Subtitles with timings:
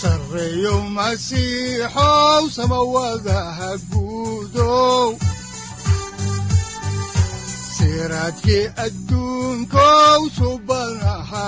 [0.00, 5.08] sareyow masiixow samawadaha guudow
[7.76, 11.46] siraadkii adduunkow subanaha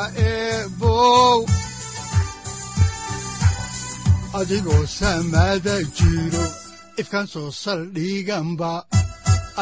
[7.32, 8.72] soo saldhiganba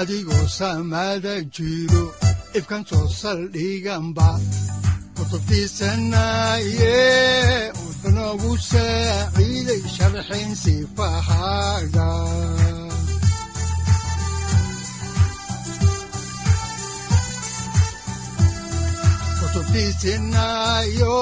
[0.01, 2.05] adigoo samada jiro
[2.59, 4.29] ifkan soo saldhiganba
[5.17, 6.95] kutubtiisanaye
[8.27, 12.09] wuxunogu saaciiday sharxin sifahaaga
[20.17, 21.17] kutubtiisinayo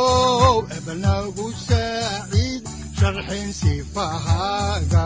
[0.77, 2.63] ebnagu saaciid
[2.99, 5.05] sharxin sifahaaga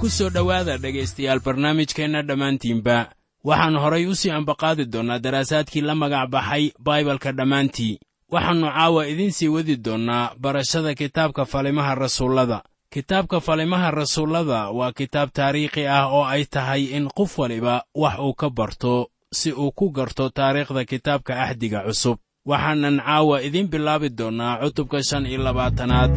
[0.00, 2.98] ku soo dhowaada dhegaystayaal barnaamijkeenna dhammaantiinba.
[3.44, 7.98] Waxaan horay u sii ambaqaadi doonnaa daraasaadkii la magac baxay baibalka dhammaantii
[8.32, 12.58] waxaannu caawa idiin sii wadi doonnaa barashada kitaabka falimaha rasuullada.
[12.94, 18.34] Kitaabka falimaha rasuullada waa kitaab taariikhi ah oo ay tahay in qof waliba wax uu
[18.40, 18.94] ka barto
[19.38, 22.18] si uu ku garto taariikhda kitaabka axdiga cusub.
[22.50, 26.12] Waxaanan caawa idiin bilaabi doonnaa cutubka shan iyo labaatanaad.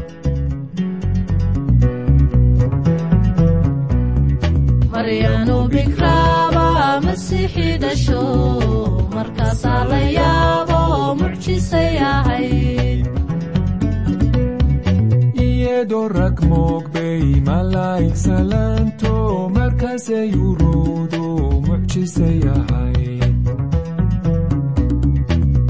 [4.93, 6.65] Maryanu bikraaba
[7.05, 8.21] masiixii dhasho
[9.15, 9.72] markaasaa
[16.57, 19.13] moogbay malaa'ig salaanto
[19.57, 21.23] markaasay uroodo
[21.67, 23.41] mucjisay ahayd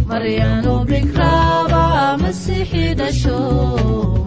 [0.09, 1.83] maryanu bikraaba
[2.23, 3.39] masiixii dhasho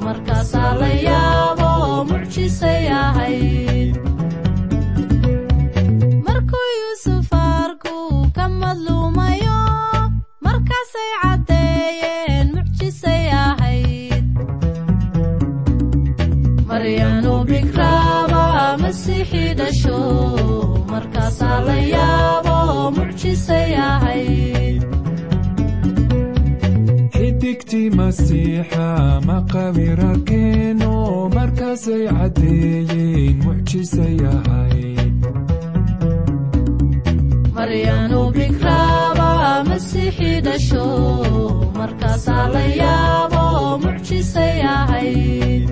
[0.06, 1.70] markaasaa la yaabo
[2.10, 3.94] mucjisay ahayd
[6.26, 7.96] markuu yuusuf arku
[8.36, 9.58] ka madluumayo
[10.46, 11.10] markaasay
[20.92, 22.56] markaasaa la yaabo
[22.96, 24.82] mucjisay ahayd
[27.16, 28.86] xidigtii masiixa
[29.28, 30.92] maqawirakeeno
[31.36, 35.14] markaasay caddeeyeen mucjisay ahayd
[37.56, 39.30] maryanu bikraaba
[39.68, 40.84] masiixii dhasho
[41.78, 43.44] markaasaa la yaabo
[43.84, 45.64] mucjisay ahayd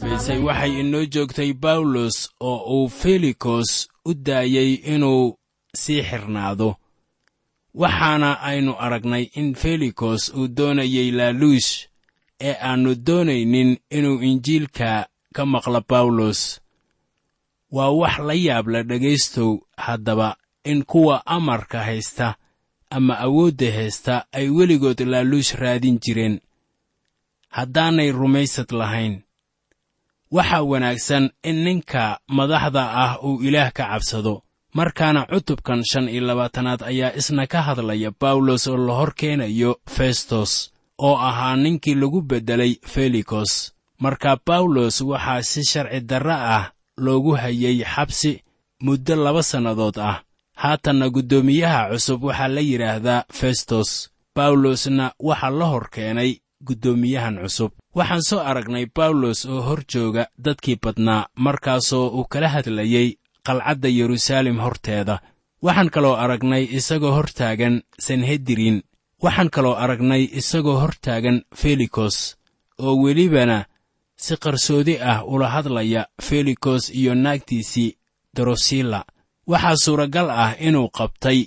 [0.00, 5.38] dambaysay waxay inoo joogtay bawlos oo uu felikos u daayey inuu
[5.80, 6.76] sii xirnaado.
[7.74, 11.70] Waxaana aynu aragnay in felikos uu doonayey laaluush
[12.40, 16.60] ee aannu doonaynin inuu injiilka ka maqlo bawlos
[17.70, 22.34] waa wax la yaab la dhegaystow haddaba in kuwa amarka haysta
[22.90, 26.40] ama awoodda haysta ay weligood laaluush raadin jireen.
[27.48, 29.14] Haddaanay rumaysad lahayn
[30.36, 32.04] waxaa wanaagsan in ninka
[32.36, 34.34] madaxda ah uu ilaah ka cabsado.
[34.78, 40.52] Markaana cutubkan shan iyo labaatanaad ayaa isna ka hadlaya bawlos oo la hor keenayo festos
[41.06, 43.52] oo ahaa ninkii lagu beddelay felikos.
[44.02, 46.64] Marka bawlos waxaa si sharci darre ah
[47.04, 48.32] loogu hayay xabsi
[48.84, 50.16] muddo laba sannadood ah.
[50.62, 53.90] Haatanna guddoomiyaha cusub waxaa la yidhaahdaa festos
[54.36, 56.30] bawlosna waxaa la hor keenay
[56.66, 57.72] guddoomiyahan cusub.
[57.96, 63.08] Waxaan soo aragnay bawlos oo hor jooga dadkii badnaa markaasoo uu kala hadlayey
[63.46, 65.18] qalcadda yeruusaalem horteeda.
[65.62, 68.82] Waxaan kaloo aragnay isagoo hor taagan sanhedrin.
[69.22, 72.16] Waxaan kaloo aragnay isagoo hor taagan felikos
[72.78, 73.58] oo welibana
[74.16, 77.96] si qarsoodi ah ula hadlaya felikos iyo naagtiisii
[78.36, 79.00] drosila
[79.46, 81.38] waxaa suuragal ah inuu qabtay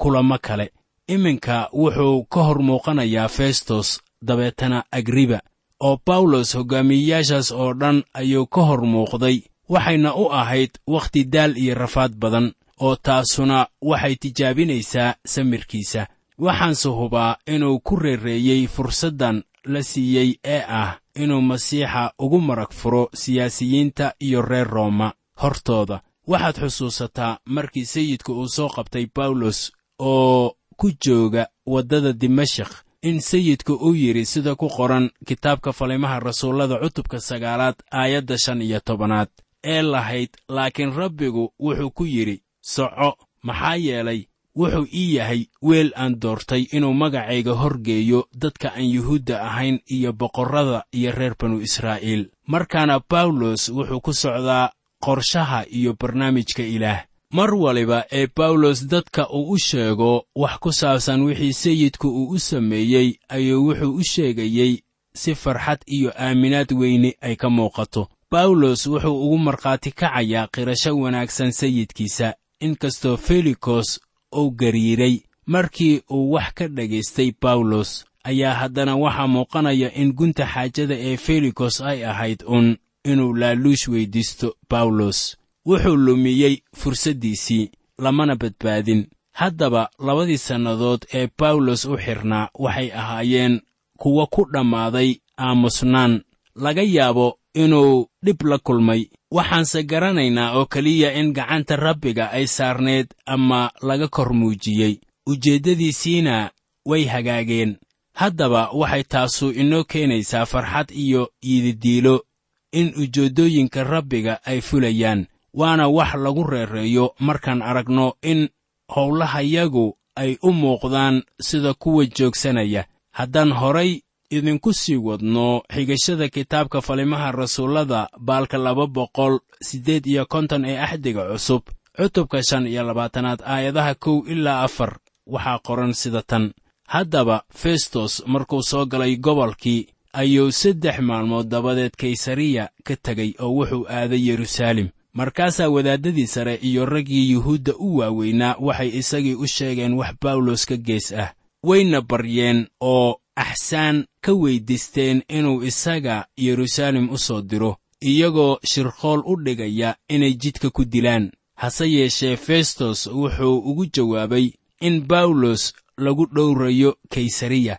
[0.00, 0.66] kulamo kale.
[1.08, 3.88] Iminka wuxuu ka hor muuqanayaa festos
[4.28, 5.38] dabeetana agriba
[5.80, 9.38] oo bawlos hoggaamiyeyaashaas oo dhan ayuu ka hor muuqday
[9.68, 16.06] waxayna u ahayd wakhti daal iyo rafaad badan oo taasuna waxay tijaabinaysaa samirkiisa.
[16.38, 23.08] Waxaanse hubaa inuu ku reereeyey fursaddan la siiyey ee ah inuu masiixa ugu marag furo
[23.14, 25.12] siyaasiyiinta iyo reer rooma
[25.42, 26.00] hortooda.
[26.28, 32.68] Waxaad xusuusataa markii sayidku uu soo qabtay bawlos oo ku jooga waddada dimashik
[33.08, 38.80] in sayidku uu yidhi sida ku qoran kitaabka falimaha rasuullada cutubka sagaalaad aayadda shan iyo
[38.88, 39.28] tobanaad
[39.74, 42.36] ee lahayd laakiin rabbigu wuxuu ku yidhi
[42.74, 43.10] soco
[43.48, 44.20] maxaa yeelay
[44.60, 50.84] wuxuu ii yahay weel aan doortay inuu magacayga horgeeyo dadka aan yuhuudda ahayn iyo boqorrada
[50.98, 52.22] iyo reer banu israa'iil.
[52.52, 54.70] Markaana bawlos wuxuu ku socdaa
[55.04, 57.00] qorshaha iyo barnaamijka ilaah
[57.36, 62.38] mar waliba ee bawlos dadka uu u sheego wax ku saabsan wixii sayidku uu u
[62.38, 64.72] sameeyey ayuu wuxuu u sheegayey
[65.14, 68.08] si farxad iyo aaminaad weyne ay ka muuqato.
[68.30, 74.00] Bawlos wuxuu ugu markhaati kacayaa qirasho wanaagsan sayidkiisa inkastoo felikos
[74.36, 75.16] uu gariiray.
[75.46, 81.80] Markii uu wax ka dhagaystay bawlos ayaa haddana waxaa muuqanaya in gunta xaajada ee felikos
[81.80, 85.36] ay ahayd un inuu laaluush weyddiisto bawlos
[85.66, 89.06] wuxuu lumiyey fursaddiisii lamana badbaadin.
[89.32, 93.60] Haddaba labadii sannadood ee bawlos u xidhnaa waxay ahaayeen
[93.98, 96.22] kuwa ku dhammaaday aamusnaan.
[96.54, 99.06] Laga yaabo inuu dhib la kulmay.
[99.30, 105.00] Waxaanse garanaynaa oo keliya in gacanta rabbiga ay saarneed ama laga kor muujiyey.
[105.26, 106.50] Ujeeddadiisiina
[106.86, 107.76] way hagaageen.
[108.14, 112.24] Haddaba waxay taasu inoo keenaysaa farxad iyo iididiilo
[112.72, 117.14] in ujeeddooyinka rabbiga ay fulayaan waana wax lagu reereeyo.
[117.20, 118.48] Markaan aragno in
[118.94, 122.84] howlahayagu ay u muuqdaan sida kuwa joogsanaya.
[123.12, 130.64] Haddaan horay idinku sii wadno xigashada kitaabka falimaha rasuullada baalka laba boqol siddeed iyo konton
[130.64, 131.62] ee axdiga cusub
[131.96, 136.52] cutubka shan iyo labaatanaad aayadaha kow ilaa afar waxaa qoran sida tan.
[136.88, 143.86] Haddaba festos markuu soo galay gobolkii ayuu saddex maalmood dabadeed kaysariya ka tegey oo wuxuu
[143.88, 150.14] aaday yeruusaalem markaasaa wadaaddadii sare iyo raggii yuhuudda u waaweynaa waxay isagii u sheegeen wax
[150.22, 151.32] bawlos ka gees ah.
[151.62, 159.36] Wayna baryeen oo axsaan ka weyddiisteen inuu isaga yeruusaalem u soo diro iyagoo shirqool u
[159.44, 161.30] dhigaya inay jidka ku dilaan.
[161.54, 164.50] Hase yeeshee festos wuxuu ugu jawaabay
[164.80, 167.78] in bawlos lagu dhowrayo kaysariya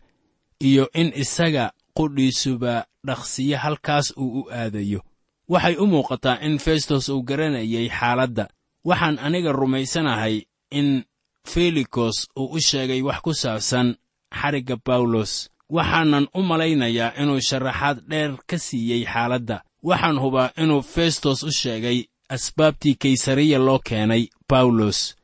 [0.59, 5.01] iyo in isaga qudhiisuba dhaqsiyo halkaas uu u aadayo
[5.49, 8.45] waxay u muuqataa in festos uu garanayay xaaladda.
[8.85, 10.35] Waxaan aniga rumaysanahay
[10.71, 11.03] in
[11.51, 13.87] felikos uu u sheegay wax ku saabsan
[14.39, 19.57] xarigga bawlos waxaanan u malaynayaa inuu sharaxaad dheer ka siiyey xaaladda.
[19.83, 21.99] Waxaan hubaa inuu festos u sheegay
[22.29, 25.15] asbaabtii kaysariya loo keenay bawlos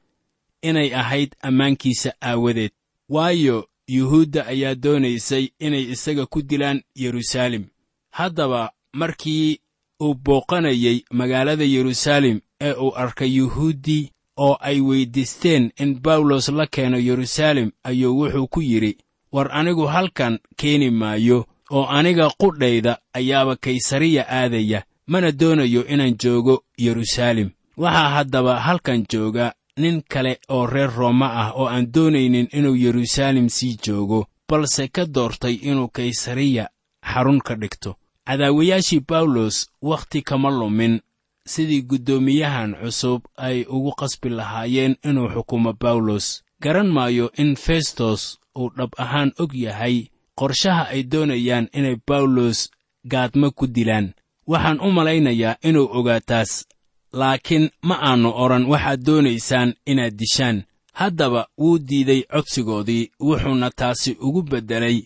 [0.62, 2.72] inay ahayd ammaankiisa aawadeed.
[3.10, 7.66] Waayo yuhuudda ayaa doonaysay inay isaga ku dilaan yeruusaalem
[8.10, 9.60] haddaba markii
[10.02, 16.98] uu booqanayey magaalada yeruusaalem ee uu arkay yuhuuddii oo ay weyddiisteen in bawlos la keeno
[17.00, 18.98] yeruusaalem ayuu wuxuu ku yidhi
[19.32, 26.64] war anigu halkan keeni maayo oo aniga qudhayda ayaaba kaysariya aadaya mana doonayo inaan joogo
[26.78, 32.76] yeruusaalem waxaa haddaba halkan jooga nin kale oo reer rooma ah oo aan doonaynin inuu
[32.76, 36.70] yeruusaalem sii joogo balse ka doortay inuu kaysariya
[37.14, 37.96] xarun ka dhigto
[38.28, 41.00] cadaawayaashii bawlos wakhti kama lumin
[41.46, 48.70] sidii guddoomiyahan cusub ay ugu qasbi lahaayeen inuu xukumo bawlos garan maayo in festos uu
[48.78, 50.08] dhab ahaan og yahay
[50.40, 52.70] qorshaha ay doonayaan inay bawlos
[53.12, 54.14] gaadmo ku dilaan.
[54.48, 56.66] Waxaan u malaynayaa inuu ogaataas
[57.14, 60.64] laakiin ma aannu odhan waxaad doonaysaan inaad dishaan.
[60.94, 64.98] Haddaba wuu diiday codsigoodii wuxuuna taasi ugu beddelay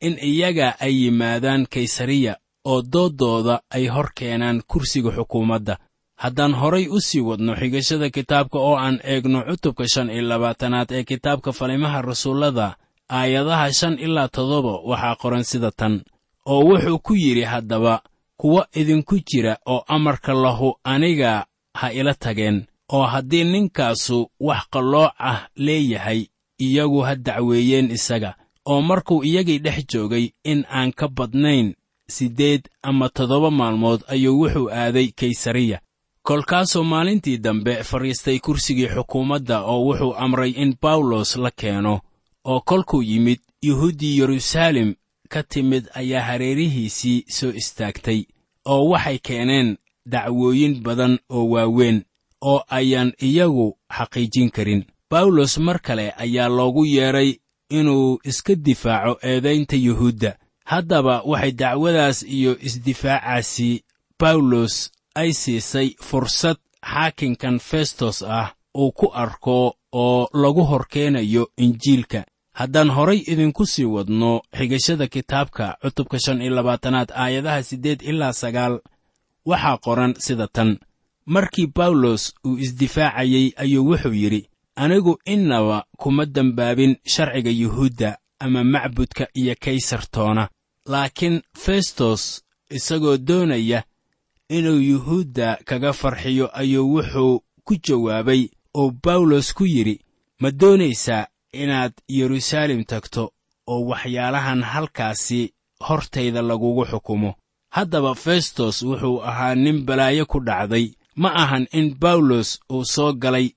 [0.00, 2.36] in iyaga ay yimaadaan kaysariya
[2.70, 5.74] oo dooddooda ay hor keenaan kursiga xukuumadda.
[6.22, 11.04] Haddaan horay u sii wadno xigashada kitaabka oo aan eegno cutubka shan iyo labaatanaad ee
[11.10, 12.76] kitaabka falimaha rasuullada
[13.18, 15.94] aayadaha shan ilaa toddoba waxaa qoran sida tan
[16.52, 17.94] oo wuxuu ku yidhi haddaba
[18.40, 21.46] kuwa idinku jira oo amarka lahu aniga
[21.78, 26.20] ha ila tageen oo haddii ninkaasu wax qallooc ah leeyahay
[26.58, 28.30] iyagu ha dacweeyeen isaga
[28.70, 31.74] oo markuu iyagii dhex joogay in aan ka badnayn
[32.08, 35.80] siddeed ama toddoba maalmood ayuu wuxuu aaday kaysariya.
[36.22, 42.00] kolkaasuu maalintii dambe fadhiistay kursigii xukuumadda oo wuxuu amray in bawlos la keeno
[42.44, 44.94] oo kolkuu yimid yuhuuddii yeruusaalem
[45.28, 48.20] ka timid ayaa hareerihiisii soo istaagtay
[48.64, 52.02] oo waxay keeneen dacwooyin badan oo waaweyn
[52.40, 54.84] oo ayaan iyagu xaqiijin karin.
[55.10, 57.34] Bawlos mar kale ayaa loogu yeedhay
[57.70, 60.38] inuu iska difaaco eedaynta yuhuudda
[60.70, 63.70] haddaba waxay dacwadaas iyo isdifaacaasi
[64.20, 64.74] bawlos
[65.14, 66.56] ay siisay fursad
[66.92, 72.24] xaakinkan festos ah uu ku arko oo lagu hor keenayo injiilka.
[72.58, 78.74] Haddaan horay idinku sii wadno xigashada kitaabka cutubka shan iyo labaatanaad aayadaha siddeed ilaa sagaal
[79.46, 80.78] waxaa qoran sida tan.
[81.26, 89.26] Markii bawlos uu isdifaacayey ayuu wuxuu yidhi anigu innaba kuma dembaabin sharciga yuhuudda ama macbudka
[89.34, 90.48] iyo kaysartoona
[90.92, 93.82] laakiin festos isagoo doonaya
[94.48, 100.00] inuu yuhuudda kaga farxiyo ayuu wuxuu ku jawaabay oo bawlos ku yidhi
[100.40, 103.32] ma doonaysaa inaad yeruusaalem tagto
[103.66, 105.52] oo waxyaalahan halkaasi
[105.88, 107.34] hortayda lagugu xukumo?
[107.70, 110.86] Haddaba festos wuxuu ahaa nin balaayo ku dhacday.
[111.16, 113.50] Ma ahan in bawlos uu soo galay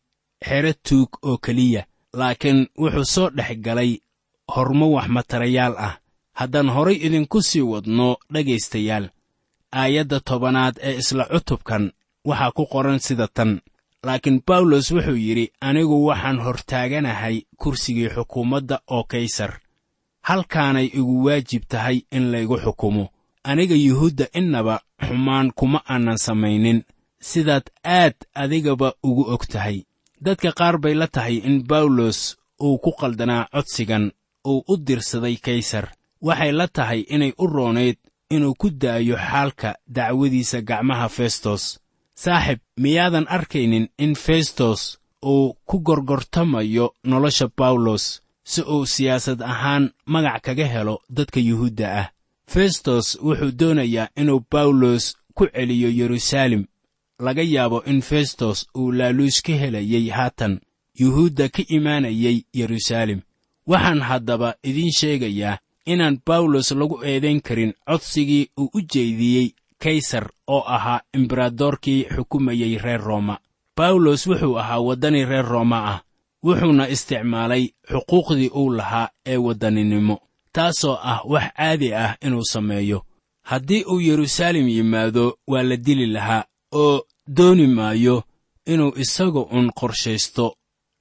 [0.47, 3.91] xero tuug oo keliya laakiin wuxuu soo dhex galay
[4.55, 5.98] hormo wax matarayaal ah
[6.39, 9.05] haddaan horay idinku sii wadno dhegaystayaal.
[9.81, 11.83] Aayadda tobanaad ee isla cutubkan
[12.29, 13.51] waxaa ku qoran sida tan.
[14.05, 19.51] Laakiin bawlos wuxuu yidhi anigu waxaan hortaaganahay kursigii xukuumadda oo kaysar.
[20.27, 23.05] Halkaanay igu waajib tahay in laygu xukumo.
[23.43, 26.83] Aniga yuhuudda innaba xumaan kuma aanan samaynin.
[27.29, 29.77] Sidaad aad adigaba ugu og tahay.
[30.21, 32.19] Dadka qaar bay la tahay in bawlos
[32.63, 34.11] uu ku qaldanaa codsigan
[34.47, 35.85] uu u dirsaday kaysar
[36.27, 37.97] waxay la tahay inay u roonayd
[38.35, 41.63] inuu ku daayo xaalka dacwadiisa gacmaha festos
[42.23, 44.81] saaxib miyaadan arkaynin in festos
[45.25, 48.21] uu ku gorgortamayo nolosha bawlos
[48.51, 52.07] si uu siyaasad ahaan magac kaga helo dadka yuhuudda ah.
[52.53, 55.03] Festos wuxuu doonayaa inuu bawlos
[55.37, 56.63] ku celiyo yeruusaalem
[57.25, 60.53] laga yaabo in festos uu laaluush ka helayey haatan
[61.01, 63.19] yuhuudda ka imaanayay yeruusaalem
[63.67, 65.59] waxaan haddaba idiin sheegayaa
[65.93, 69.47] inaan bawlos lagu eedayn karin codsigii uu u jeediyey
[69.83, 73.35] kaysar oo ahaa embaradorkii xukumayey reer rooma.
[73.77, 75.99] Bawlos wuxuu ahaa waddani reer rooma ah
[76.45, 80.15] wuxuuna isticmaalay xuquuqdii uu lahaa ee waddaninimo
[80.55, 82.99] taasoo ah wax caadi ah inuu sameeyo.
[83.49, 87.01] Haddii uu yeruusaalem yimaado waa la dili lahaa oo
[87.37, 88.23] dooni maayo
[88.65, 90.55] inuu isaga un qorshaysto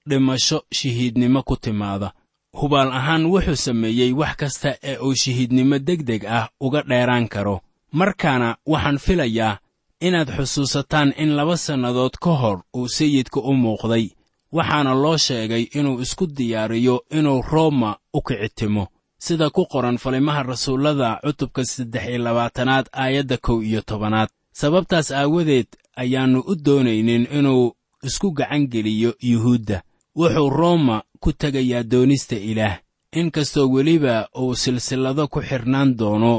[0.08, 2.12] dhimasho shahiidnimo ku timaada
[2.52, 7.60] hubaal ahaan wuxuu sameeyey wax kasta ee uu shahiidnimo degdeg ah uga dheeraan karo.
[7.92, 9.58] Markaana waxaan filayaa
[10.00, 14.10] inaad xusuusataan in laba sannadood ka hor uu sayidka u muuqday.
[14.52, 18.86] Waxaana loo sheegay inuu isku diyaariyo inuu rooma u kicitimo
[19.18, 24.28] sida ku qoran falimaha rasuullada cutubka saddex iyo labaatanaad aayadda kow iyo tobanaad.
[24.52, 29.82] Sababtaas aawadeed ayaannu u doonaynin inuu isku gacan geliyo yuhuudda
[30.18, 32.78] wuxuu rooma ku tegayaa doonista ilaah.
[33.20, 36.32] Inkastoo weliba uu silsillado ku xidhnaan doono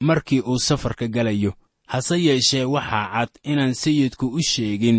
[0.00, 1.52] markii uu safarka gelayo
[1.92, 4.98] hase yeeshee waxaa cad inaan sayidku u sheegin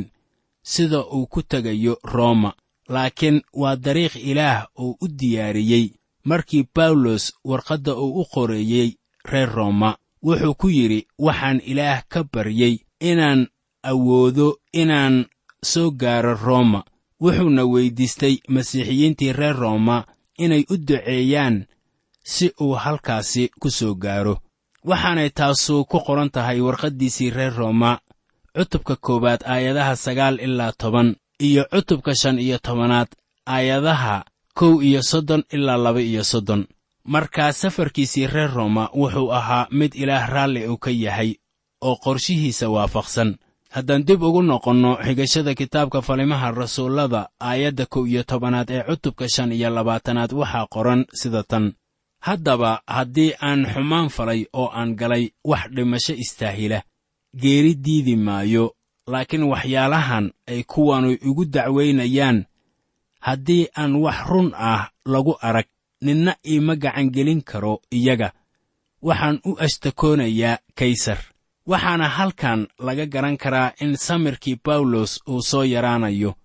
[0.63, 2.51] sida uu ku tegayo rooma.
[2.89, 5.85] Laakiin waa dariiq ilaah uu u diyaariyey
[6.23, 8.89] markii bawlos warqadda uu u qoreeyey
[9.25, 9.97] reer rooma.
[10.25, 13.47] Wuxuu ku yidhi waxaan ilaah ka baryey inaan
[13.83, 15.25] awoodo inaan
[15.63, 16.83] soo gaaro rooma
[17.21, 19.97] wuxuuna weyddiistay masiixiyiintii reer rooma
[20.43, 21.65] inay u duceeyaan
[22.23, 24.35] si uu halkaasi ku soo gaaro.
[24.89, 27.99] Waxaanay taasu ku qoran tahay warqaddiisii reer rooma
[28.57, 33.07] cutubka koowaad aayadaha sagaal ilaa toban iyo cutubka shan iyo tobanaad
[33.45, 36.65] aayadaha kow iyo soddon ilaa laba iyo soddon.
[37.03, 41.35] Markaa safarkiisii reer rooma wuxuu ahaa mid ilaah raalli uu ka yahay
[41.81, 43.37] oo qorshihiisa waafaqsan
[43.75, 49.51] haddaan dib ugu noqonno xigashada kitaabka falimaha rasuullada aayadda kow iyo tobanaad ee cutubka shan
[49.57, 51.65] iyo labaatanaad waxaa qoran sida tan.
[52.27, 56.79] Haddaba haddii aan xumaan falay oo aan galay wax dhimasho istaahila
[57.41, 58.65] geeri diidi maayo
[59.11, 62.45] laakiin waxyaalahan ay kuwanu igu dacwaynayaan
[63.27, 65.65] haddii aan wax run ah lagu arag
[66.05, 68.29] ninna iima gacangelin karo iyaga.
[69.01, 71.17] Waxaan u ashtakoonayaa kaysar
[71.67, 76.35] waxaana halkan laga garan karaa in samirkii bawlos uu soo yaraanayo.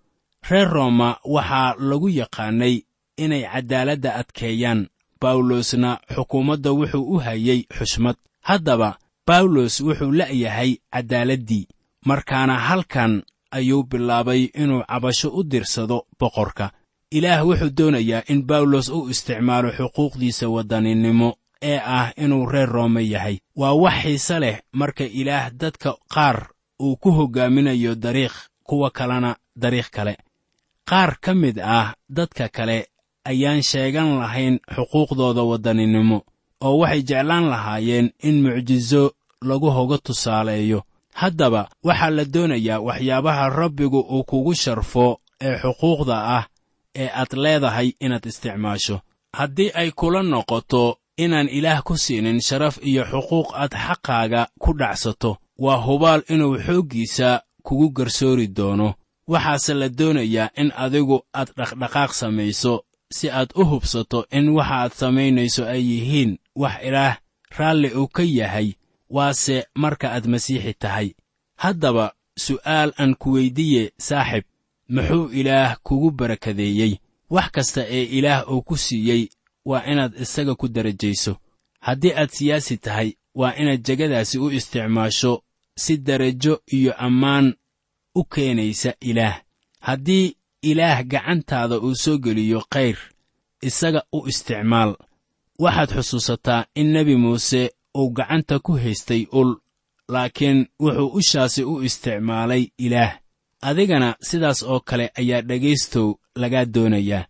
[0.51, 2.83] Reer rooma waxaa lagu yaqaannay
[3.17, 4.89] inay caddaaladda adkeeyaan.
[5.21, 8.17] Bawlosna xukuumadda wuxuu u hayey xushmad.
[8.41, 11.69] Haddaba bawlos wuxuu la'yahay caddaaladdii
[12.07, 16.71] markaana halkan ayuu bilaabay inuu cabasho u dirsado boqorka.
[17.11, 21.29] Ilaah wuxuu doonayaa in bawlos u isticmaalo xuquuqdiisa waddaninimo
[21.63, 23.39] ee ah inuu reer roome yahay.
[23.57, 26.49] Waa wax xiise leh marka ilaah dadka qaar
[26.81, 30.17] uu ku hoggaaminayo dariikh kuwa kalena dariikh kale.
[30.89, 32.87] Qaar ka mid ah dadka kale
[33.25, 36.19] ayaan sheegan lahayn xuquuqdooda waddaninimo
[36.61, 40.83] oo waxay jeclaan lahaayeen in mucjiso lagu hoga tusaaleeyo.
[41.15, 46.45] Haddaba waxaa la doonayaa waxyaabaha rabbigu uu kugu sharfo ee xuquuqda ah
[46.95, 49.01] ee aad leedahay inaad isticmaasho.
[49.33, 55.37] Haddii ay kula noqoto inaan ilaah ku siinin sharaf iyo xuquuq aad xaqaaga ku dhacsato.
[55.59, 58.95] Waa hubaal inuu xooggiisa kugu garsoori doono.
[59.29, 64.93] Waxaase la doonayaa in adigu aad dhaqdhaqaaq samayso si aad u hubsato in waxa aad
[64.93, 67.17] samaynayso ay yihiin wax ilaah
[67.59, 68.69] raalli uu ka yahay
[69.11, 71.09] waase marka aad masiixi tahay.
[71.57, 74.45] Haddaba su'aal aan ku weyddiiye saaxib
[74.89, 76.99] muxuu ilaah kugu barakadeeyey?
[77.31, 79.29] Wax kasta ee ilaah uu ku siiyey
[79.69, 81.33] waa inaad isaga ku darajayso.
[81.87, 85.43] Haddii aad siyaasi tahay waa inaad jegadaasi u isticmaasho
[85.83, 87.55] si darajo iyo ammaan
[88.15, 89.37] u keenaysa ilaah.
[89.81, 92.99] Haddii ilaah gacantaada uu soo geliyo khayr
[93.69, 94.93] isaga u isticmaal.
[95.59, 97.63] Waxaad xusuusataa in nebi muuse
[97.99, 99.51] uu gacanta ku haystay ul
[100.09, 103.13] laakiin wuxuu ushaasi u isticmaalay ilaah.
[103.69, 107.25] Adigana sidaas oo kale ayaa dhegaystow lagaa doonayaa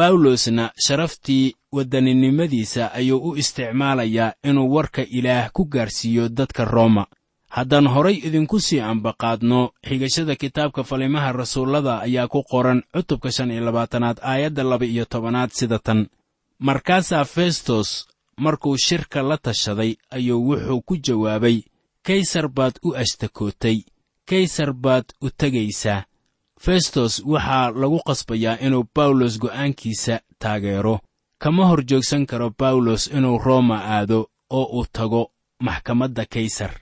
[0.00, 7.06] bawlosna sharaftii waddaninimadiisa ayuu u isticmaalayaa inuu warka ilaah ku gaarsiiyo dadka rooma.
[7.48, 13.64] Haddaan horay idinku sii ambaqaadno xigashada kitaabka falimaha rasuullada ayaa ku qoran cutubka shan iyo
[13.64, 16.06] labaatanaad aayadda laba iyo tobanaad sida tan.
[16.58, 21.62] Markaasaa festos markuu shirka la tashaday ayuu wuxuu ku jawaabay
[22.06, 23.78] kaysar baad u ashtakootay
[24.28, 26.04] kaysar baad u tegaysaa
[26.64, 30.98] festos waxaa lagu qasbayaa inuu bawlos go'aankiisa taageero.
[31.42, 34.18] Kama hor joogsan karo bawlos inuu rooma aado
[34.50, 35.22] oo uu tago
[35.66, 36.72] maxkamadda kaysar.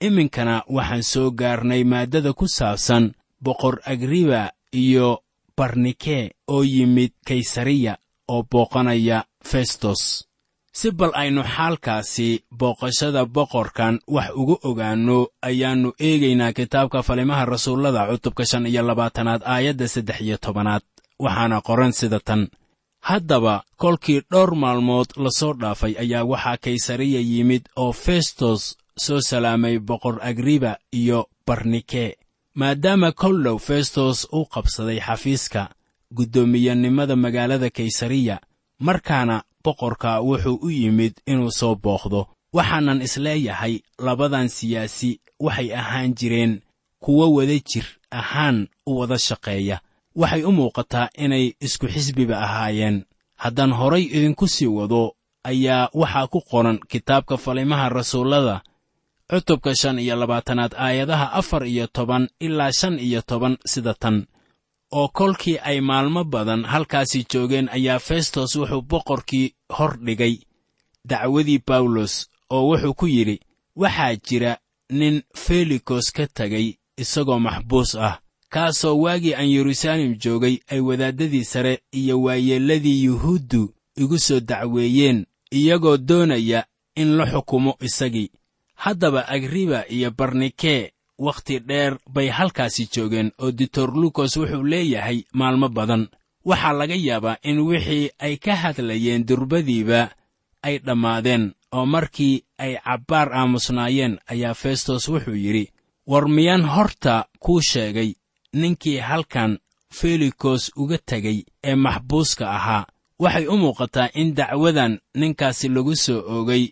[0.00, 3.12] Iminkana waxaan soo gaarnay maaddada ku saabsan
[3.44, 5.22] boqor agriba iyo
[5.56, 10.26] barnike oo yimid kaysariya oo booqanaya festos
[10.72, 18.44] si bal aynu xaalkaasi booqashada boqorkan wax uga ogaanno ayaannu eegaynaa kitaabka falimaha rasuullada cutubka
[18.50, 20.82] shan iyo labaatanaad aayadda saddex iyo tobanaad.
[21.24, 22.48] Waxaana qoran sida tan.
[23.08, 29.78] Haddaba kolkii dhowr maalmood la soo dhaafay ayaa waxaa kaysariya yimid oo festos soo salaamay
[29.78, 32.16] boqor agriba iyo barnike
[32.54, 35.62] maadaama koldhow festos uu qabsaday xafiiska
[36.16, 38.36] guddoomiyenimada magaalada kaysariya
[38.78, 42.20] markaana boqorka wuxuu u yimid inuu soo booqdo.
[42.56, 43.74] Waxaanan is leeyahay
[44.06, 45.10] labadan siyaasi
[45.44, 46.52] waxay ahaan jireen
[47.04, 49.76] kuwo wada jir ahaan u wada shaqeeya.
[50.20, 53.04] Waxay u muuqataa inay isku xisbiba ahaayeen.
[53.42, 55.02] Haddaan horay idinku sii wado
[55.44, 58.56] ayaa waxaa ku qoran kitaabka falimaha rasuullada
[59.30, 64.26] cutubka shan iyo labaatanaad aayadaha afar iyo toban ilaa shan iyo toban sida tan
[64.92, 70.36] oo kolkii ay maalmo badan halkaasi joogeen ayaa festos wuxuu boqorkii hor dhigay.
[71.08, 73.40] Dacwadii bawlos oo wuxuu ku yidhi
[73.76, 74.52] waxaa jira
[74.90, 76.66] nin felikos ka tegay
[77.02, 78.18] isagoo maxbuus ah
[78.52, 85.96] kaasoo waagii aan yeruusaalem joogay ay wadaaddadii sare iyo waayeelladii yuhuuddu igu soo dacweeyeen iyagoo
[85.96, 88.30] doonaya in la xukumo isagii.
[88.74, 90.92] Haddaba agriba iyo barnike
[91.26, 96.04] wakhti dheer bay halkaasi joogeen oo ditor lukos wuxuu leeyahay maalmo badan.
[96.48, 100.00] Waxaa laga yaabaa in wixii ay ka hadlayeen durbadiiba
[100.66, 101.44] ay dhammaadeen
[101.76, 105.64] oo markii ay cabbaar aamusnaayeen ayaa festos wuxuu yidhi
[106.10, 108.10] war miyaan horta kuu sheegay
[108.60, 109.52] ninkii halkan
[109.98, 112.84] felikos uga tegey ee maxbuuska ahaa.
[113.22, 116.64] Waxay u muuqataa in dacwadan ninkaasi lagu soo oogay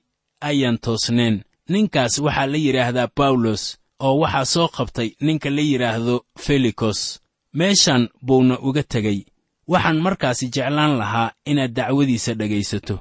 [0.49, 1.37] ayaan toosneen
[1.73, 3.63] ninkaas waxaa la yidhaahdaa bawlos
[4.01, 7.21] oo waxaa soo qabtay ninka la yidhaahdo felikos
[7.59, 9.21] meeshan buuna uga tegey.
[9.69, 12.97] Waxaan markaasi jeclaan lahaa inaad dacwadiisa dhegaysato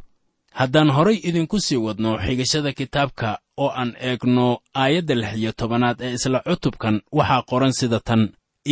[0.60, 4.47] haddaan horay idinku sii wadno xigashada kitaabka oo aan eegno
[4.81, 8.21] aayadda lix iyo tobanaad ee isla cutubkan waxaa qoran sida tan.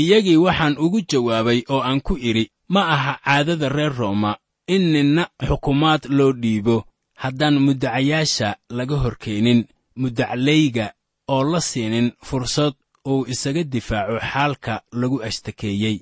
[0.01, 4.31] Iyagii waxaan ugu jawaabay oo aan ku idhi ma aha caadada reer rooma
[4.67, 6.77] in ninna xukumaad loo dhiibo.
[7.21, 10.93] Haddaan muddacayaasha laga hor keenin muddaclayga
[11.27, 12.73] oo la siinin fursad
[13.07, 15.97] uu isaga difaaco xaalka lagu ashtakeeyey.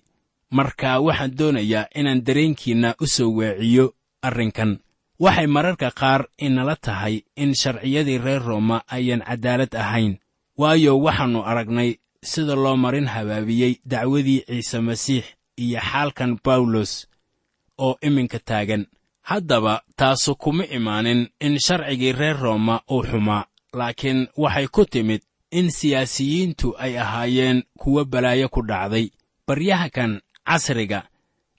[0.51, 3.85] Marka waxaan doonayaa inaan dareenkiinna u soo weeciyo
[4.21, 4.79] arrinkan.
[5.19, 10.19] Waxay mararka qaar inala tahay in sharciyadii reer rooma ayaan caddaalad ahayn.
[10.57, 11.89] Waayo waxaannu aragnay
[12.23, 15.25] sida loo marin habaabiyey dacwadii ciise masiix
[15.57, 17.07] iyo xaalkan bawlos
[17.77, 18.85] oo iminka taagan.
[19.21, 25.69] Haddaba taasu kuma imaanin in sharcigii reer rooma uu xumaa laakiin waxay ku timid in
[25.71, 29.11] siyaasiyiintu ay ahaayeen kuwo balaayo ku dhacday.
[29.47, 31.03] Baryahakan casriga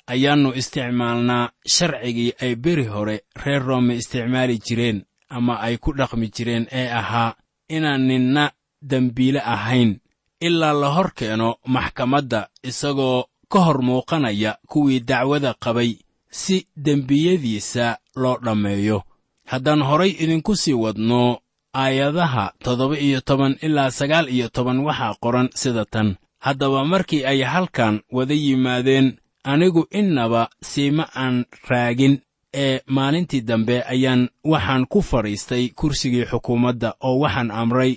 [0.07, 6.67] ayaannu isticmaalnaa sharcigii ay beri hore reer roome isticmaali jireen ama ay ku dhaqmi jireen
[6.73, 7.35] ee ahaa
[7.69, 8.51] inaan ninna
[8.83, 10.01] dembiile ahayn
[10.41, 15.91] ilaa la hor keeno maxkamadda isagoo ka hor muuqanaya kuwii dacwada qabay
[16.31, 19.03] si dembiyadiisa loo dhammeeyo.
[19.45, 21.39] Haddaan horay idinku sii wadno
[21.75, 26.17] aayadaha toddoba iyo toban ilaa sagaal iyo toban waxaa qoran sida tan.
[26.39, 32.19] Haddaba markii ay halkan wada yimaadeen anigu innaba siima aan raagin
[32.55, 37.93] ee maalintii dambe ayaan waxaan ku fadhiistay kursigii xukuumadda oo waxaan amray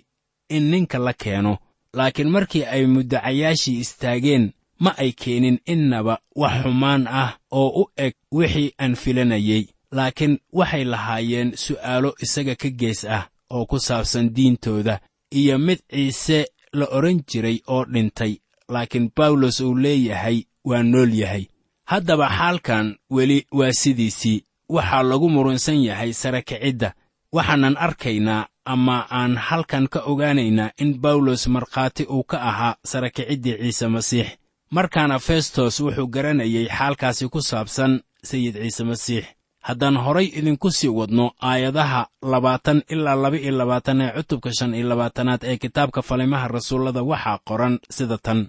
[0.49, 1.57] in ninka la keeno.
[1.93, 8.13] Laakiin markii ay muddacayaashii istaageen ma ay keenin innaba wax xumaan ah oo u eg
[8.31, 14.99] wixii aan filanayey laakiin waxay lahaayeen su'aalo isaga ka gees ah oo ku saabsan diintooda
[15.31, 18.33] iyo mid ciise la odhan jiray oo dhintay
[18.69, 21.45] laakiin bawlos uu leeyahay waa nool yahay.
[21.85, 26.93] Haddaba xaalkan weli waa sidiisii waxaa lagu murunsan yahay sare kicidda
[27.31, 33.57] waxaanan arkaynaa ama aan halkan ka ogaanaynaa in bawlos markhaati uu ka ahaa sare kiciddii
[33.61, 34.27] ciise masiix.
[34.71, 39.25] Markaana festos wuxuu garanayay xaalkaasi ku saabsan sayid ciise masiix
[39.67, 42.01] haddaan horay idinku sii wadno aayadaha
[42.31, 47.39] labaatan ilaa laba iyo labaatan ee cutubka shan iyo labaatanaad ee kitaabka falimaha rasuullada waxaa
[47.47, 48.39] qoran sida tan.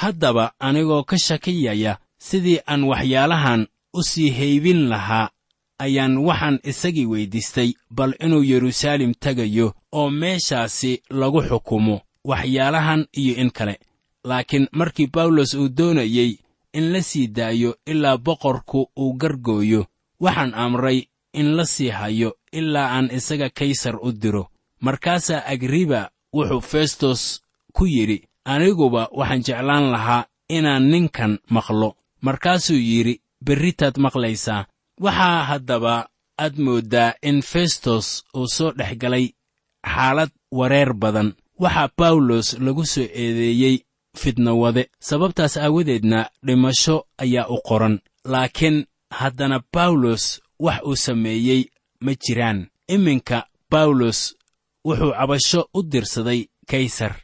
[0.00, 5.30] Haddaba anigoo ka shakiyaya sidii aan waxyaalahan u sii haybin lahaa
[5.78, 13.50] ayaan waxaan isagii weyddiistay bal inuu yeruusaalem tegayo oo meeshaasi lagu xukumo waxyaalahan iyo in
[13.50, 13.78] kale.
[14.24, 16.30] Laakiin markii bawlos uu doonayey
[16.72, 19.86] in la sii daayo ilaa boqorku uu gargooyo
[20.20, 24.48] waxaan amray in la sii hayo ilaa aan isaga kaysar u diro.
[24.80, 27.40] Markaasaa agriba wuxuu festos
[27.72, 31.96] ku yidhi aniguba waxaan jeclaan lahaa inaan ninkan maqlo.
[32.20, 34.66] Markaasuu yidhi berritaad maqlaysaa.
[35.00, 39.26] Waxaa haddaba aad mooddaa in festos uu soo dhex galay
[39.92, 41.34] xaalad wareer badan.
[41.62, 43.76] Waxaa bawlos lagu soo eedeeyey
[44.20, 47.98] fidnawade sababtaas aawadeedna dhimasho ayaa u qoran.
[48.24, 51.64] Laakiin haddana bawlos wax uu sameeyey
[52.00, 52.66] ma jiraan.
[52.88, 54.34] Iminka bawlos
[54.84, 57.14] wuxuu cabasho u dirsaday kaysar.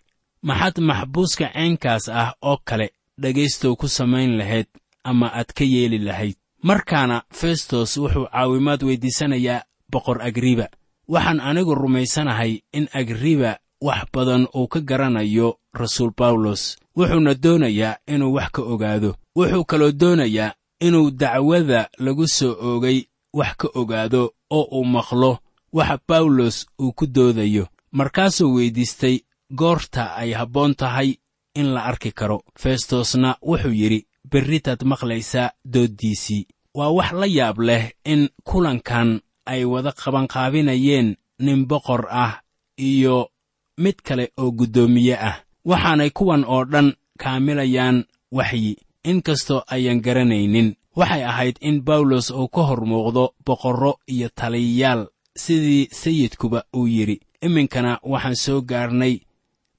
[0.43, 2.91] Maxaad maxbuuska caynkaas ah oo kale
[3.21, 4.67] dhegaystow ku samayn lahayd
[5.05, 6.37] ama aad ka yeeli lahayd?
[6.63, 9.63] Markaana festos wuxuu caawimaad weyddiisanayaa
[9.93, 10.69] boqor agriba
[11.09, 18.33] waxaan anigu rumaysanahay in agriba wax badan uu ka garanayo rasuul bawlos wuxuuna doonayaa inuu
[18.35, 19.17] wax ka ogaado.
[19.37, 22.99] Wuxuu kaloo doonayaa inuu dacwada lagu soo oogay
[23.33, 25.39] wax ka ogaado oo uu maqlo
[25.73, 27.67] waxa bawlos uu ku doodayo.
[27.93, 29.21] Markaasuu weyddiistay
[29.55, 31.15] goorta ay habboon tahay
[31.55, 32.43] in la arki karo.
[32.59, 39.93] Festosna wuxuu yidhi berritaad maqlaysaa dooddiisii waa wax la yaab leh in kulankan ay wada
[39.93, 42.41] qabanqaabinayeen nin boqor ah
[42.79, 43.31] iyo
[43.79, 45.37] mid kale oo guddoomiye ah.
[45.65, 52.63] Waxaanay kuwan oo dhan kaamilayaan waxyi inkastoo ayaan garanaynin waxay ahayd in bawlos uu ka
[52.63, 57.21] hor muuqdo boqorro iyo taliyayaal sidii sayidkuba uu yidhi.
[57.43, 59.21] Iminkana waxaan soo gaarnay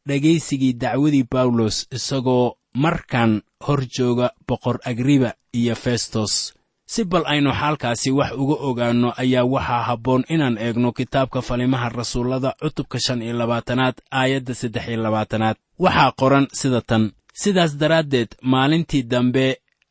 [0.08, 6.54] dhegaysigii dacwadii bawlos isagoo markan hor jooga boqor agriba iyo festos.
[6.86, 12.56] Si bal aynu xaalkaasi wax uga ogaanno ayaa waxaa habboon inaan eegno kitaabka falimaha rasuullada
[12.62, 15.56] cutubka shan iyo labaatanaad aayadda saddex iyo labaatanaad.
[15.80, 19.46] Waxaa qoran sida tan sidaas daraaddeed maalintii dambe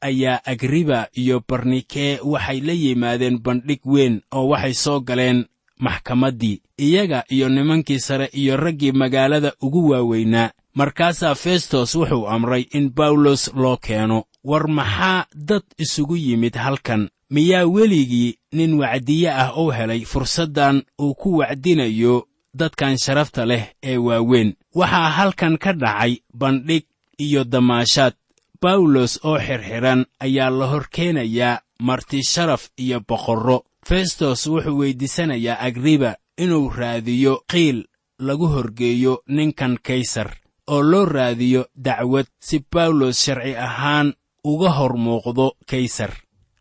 [0.08, 5.44] ayaa agriba iyo barnikee waxay la yimaadeen bandhig weyn oo waxay soo galeen
[5.84, 10.50] maxkamaddii iyaga iyo nimankii sare iyo raggii magaalada ugu waaweynaa.
[10.74, 17.08] Markaasaa festos wuxuu amray in bawlos loo keeno war maxaa dad isugu yimid halkan?
[17.30, 23.96] Miyaa weligii nin wacdiye ah uu helay fursaddan uu ku wacdinayo dadkan sharafta leh ee
[23.96, 24.54] waaweyn?
[24.74, 26.84] Waxaa halkan ka dhacay bandhig
[27.26, 28.14] iyo damaashaad.
[28.62, 33.58] Bawlos oo xirxidhan ayaa la hor keenayaa marti sharaf iyo boqorro.
[33.88, 36.10] Festos wuxuu weyddiisanayaa agriba
[36.42, 37.78] inuu raadiyo qiil
[38.26, 40.28] lagu horgeeyo ninkan kaysar
[40.72, 44.08] oo loo raadiyo dacwad si bawlos sharci ahaan
[44.44, 46.12] uga hor muuqdo kaysar.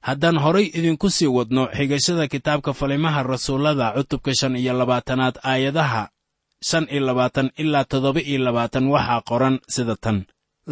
[0.07, 6.03] Haddaan horay idinku sii wadno xigashada kitaabka falimaha rasuullada cutubka shan iyo labaatanaad aayadaha
[6.69, 10.17] shan iyo labaatan ilaa toddoba iyo labaatan waxaa qoran sida tan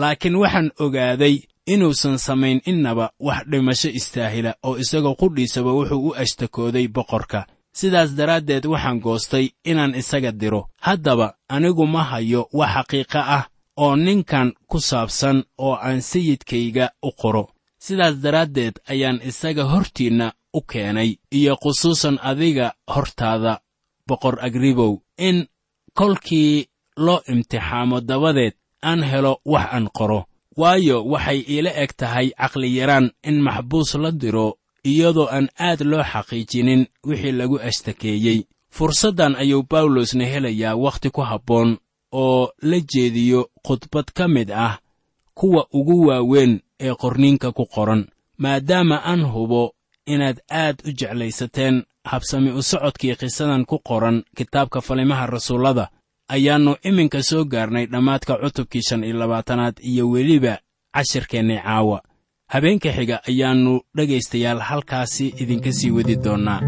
[0.01, 1.35] laakiin waxaan ogaaday
[1.73, 7.39] inuusan samayn innaba wax dhimasho istaahila oo isagoo qudhiisaba wuxuu u ashtakooday boqorka.
[7.79, 10.61] Sidaas daraaddeed waxaan goostay inaan isaga diro.
[10.87, 13.43] Haddaba anigu ma hayo wax xaqiiqo ah
[13.83, 17.43] oo ninkan ku saabsan oo aan sayidkayga u qoro.
[17.85, 23.53] Sidaas daraaddeed ayaan isaga hortiinna u keenay iyo khusuusan adiga hortaada
[24.07, 25.37] boqor agribow in
[25.93, 26.65] kolkii
[27.05, 30.25] loo imtixaamo dabadeed aan helo wax aan qoro.
[30.57, 36.87] Waayo waxay iila eg tahay caqliyaraan in maxbuus la diro iyadoo aan aad loo xaqiijinin
[37.07, 38.39] wixii lagu ashtakeeyey.
[38.69, 41.77] Fursaddan ayuu bawlosna helayaa wakhti ku habboon
[42.11, 44.79] oo la jeediyo khudbad ka mid ah
[45.33, 48.05] kuwa ugu waaweyn ee qorniinka ku qoran.
[48.37, 49.73] Maadaama aan hubo
[50.05, 55.89] inaad aad u jeclaysateen habsami u socodkii qisadan ku qoran kitaabka falimaha rasuullada
[56.35, 60.53] ayaannu iminka soo gaarnay dhammaadka cutubkii shan iyo labaatanaad iyo weliba
[60.95, 62.01] cashirkeennii caawa.
[62.51, 66.61] Habeenka xiga ayaannu dhegaystayaal halkaasi idinka sii wadi doonnaa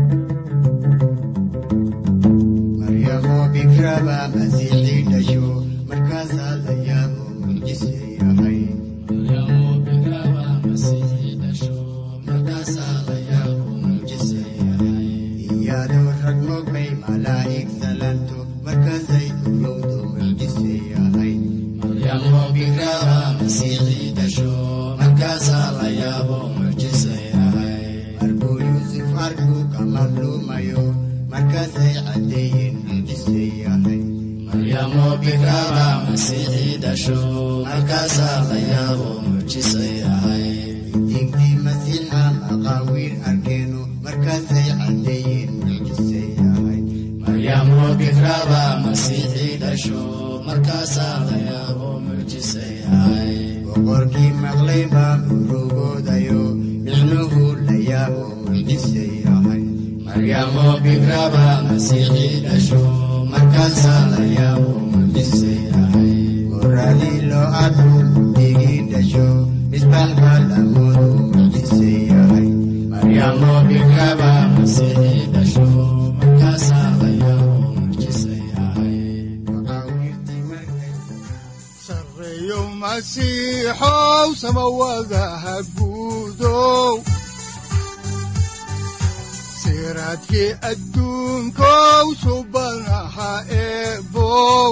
[89.61, 93.31] siraadkii adduunkow subanaha
[93.63, 94.71] eebow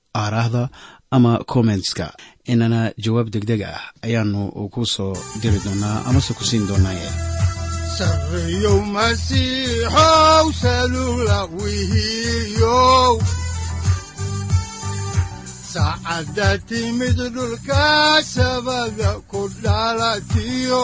[0.15, 0.63] aaraahda
[1.15, 2.05] ama kommentska
[2.51, 4.41] inana jawaab degdeg ah ayaanu
[4.73, 7.09] ku soo diri doonaa amase ku siin doonaaye
[15.73, 17.83] saacadda timid dhulka
[18.33, 20.83] sabada ku dhalatiyo